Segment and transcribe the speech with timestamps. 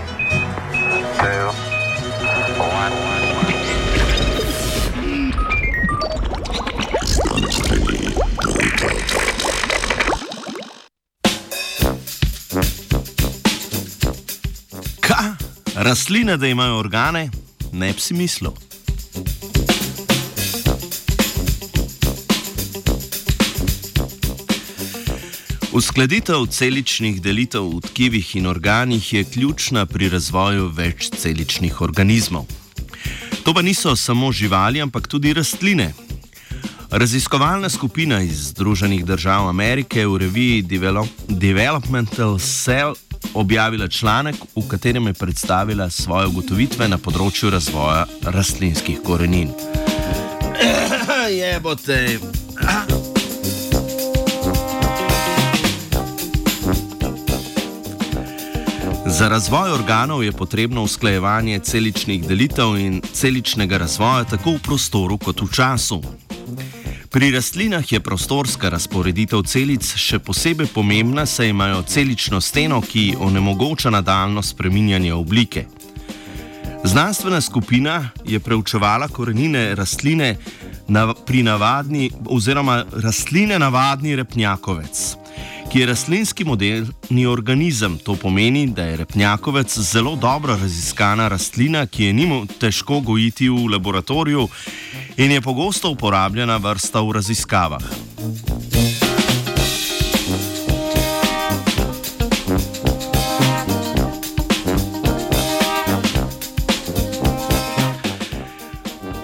[0.00, 1.46] two,
[2.58, 2.92] one.
[15.00, 15.36] Ka?
[15.74, 17.30] Rastline, da imajo organe?
[17.72, 18.52] Ne bi si mislil.
[25.78, 32.46] Uskladitev celičnih delitev v tkivih in organih je ključna pri razvoju večceličnih organizmov.
[33.44, 35.92] To pa niso samo živali, ampak tudi rastline.
[36.90, 42.94] Raziskovalna skupina iz Združenih držav Amerike je v reviji Develop Developmental Cell
[43.34, 49.54] objavila članek, v katerem je predstavila svoje ugotovitve na področju razvoja rastlinskih korenin.
[51.40, 52.97] Jebote!
[59.18, 65.40] Za razvoj organov je potrebno usklajevanje celičnih delitev in celičnega razvoja tako v prostoru kot
[65.40, 66.02] v času.
[67.10, 73.90] Pri rastlinah je prostorska razporeditev celic še posebej pomembna, saj imajo celično steno, ki onemogoča
[73.90, 75.66] nadaljno spreminjanje oblike.
[76.84, 80.36] Znanstvena skupina je preučevala korenine rastline
[80.88, 85.27] na, pri navadni oziroma rastline navadni repnjakovec
[85.72, 87.98] ki je rastlinski modelni organizem.
[88.04, 93.66] To pomeni, da je repnjakovec zelo dobro raziskana rastlina, ki je nimo težko gojiti v
[93.72, 94.48] laboratoriju
[95.16, 97.82] in je pogosto uporabljena vrsta v raziskavah.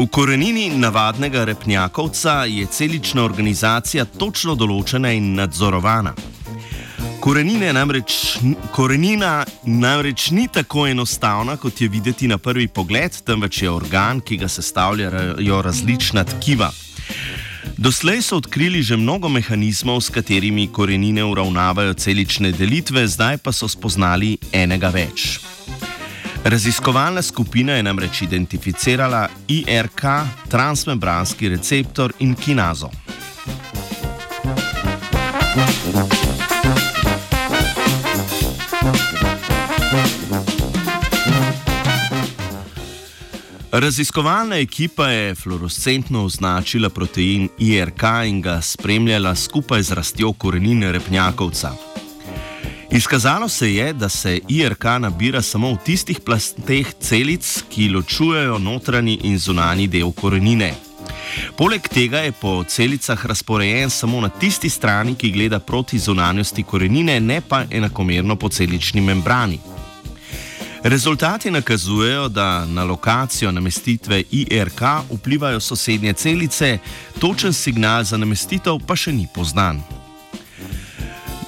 [0.00, 6.14] V korenini navadnega repnjakovca je celična organizacija točno določena in nadzorovana.
[7.20, 8.14] Korenine namreč,
[8.72, 14.40] korenina namreč ni tako enostavna, kot je videti na prvi pogled, temveč je organ, ki
[14.40, 16.72] ga sestavljajo različna tkiva.
[17.76, 23.68] Doslej so odkrili že mnogo mehanizmov, s katerimi korenine uravnavajo celične delitve, zdaj pa so
[23.68, 25.49] spoznali enega več.
[26.44, 30.02] Raziskovalna skupina je namreč identificirala IRK,
[30.48, 32.90] transmembranski receptor in kinazo.
[43.72, 51.89] Raziskovalna ekipa je fluorescentno označila protein IRK in ga spremljala skupaj z rastjo korenine repnjakovca.
[52.92, 59.18] Izkazalo se je, da se IRK nabira samo v tistih plasteh celic, ki ločujejo notranji
[59.22, 60.74] in zunani del korenine.
[61.56, 67.20] Poleg tega je po celicah razporejen samo na tisti strani, ki gleda proti zunanjosti korenine,
[67.20, 69.58] ne pa enakomerno po celični membrani.
[70.82, 76.78] Rezultati nakazujejo, da na lokacijo namestitve IRK vplivajo sosednje celice,
[77.18, 79.99] točen signal za namestitev pa še ni poznan.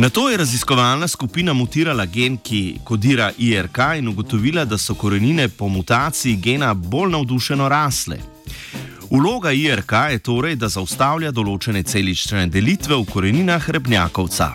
[0.00, 5.48] Na to je raziskovalna skupina mutirala gen, ki kodira IRK in ugotovila, da so korenine
[5.48, 8.16] po mutaciji gena bolj navdušeno rasle.
[9.10, 14.54] Uloga IRK je torej, da zaustavlja določene celične delitve v koreninah rebnjakovca.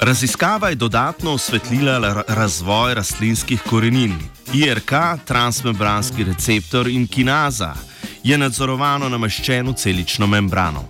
[0.00, 4.18] Raziskava je dodatno osvetlila razvoj rastlinskih korenin.
[4.52, 4.92] IRK,
[5.24, 7.74] transmembranski receptor in kinaza
[8.22, 10.84] je nadzorovano nameščeno celično membrano.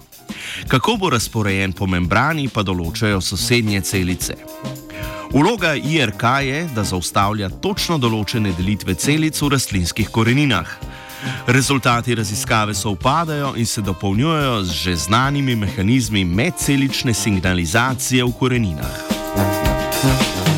[0.69, 4.37] Kako bo razporejen po membrani, pa določajo sosednje celice.
[5.35, 10.79] Uloga IRK je, da zaustavlja točno določene delitve celic v rastlinskih koreninah.
[11.47, 20.58] Rezultati raziskave so upadajo in se dopolnjujejo z že znanimi mehanizmi medcelične signalizacije v koreninah.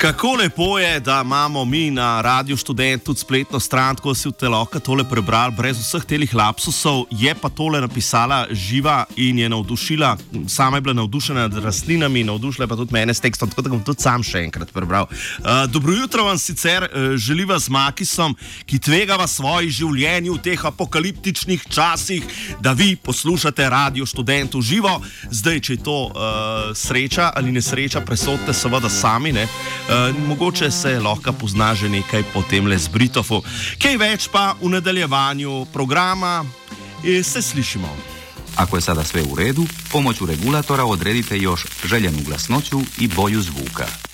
[0.00, 4.32] Kako lepo je, da imamo mi na Radio Student tudi spletno stran, ko si v
[4.32, 10.16] teloka tole prebral, brez vseh telih lapsusov, je pa tole napisala živa in je navdušila.
[10.48, 13.82] Sama je bila navdušena nad rastlinami, navdušila pa tudi mene s tekstom, tako da bom
[13.84, 15.04] tudi sam še enkrat prebral.
[15.04, 20.64] Uh, dobro jutro vam sicer uh, želiva z Makisom, ki tvegava svoje življenje v teh
[20.64, 22.24] apokaliptičnih časih,
[22.60, 24.96] da vi poslušate Radio Student v živo.
[25.28, 29.36] Zdaj, če je to uh, sreča ali nesreča, presodite seveda sami.
[29.36, 29.44] Ne?
[29.90, 33.42] Uh, mogoče se lahko pozna že nekaj po tem le z Britofu.
[33.82, 36.44] Kaj več pa v nadaljevanju programa,
[37.02, 37.90] e, se slišimo.
[38.56, 44.09] Ako je sada sve u redu, pomoću regulatora odredite još željenu glasnoću i boju zvuka.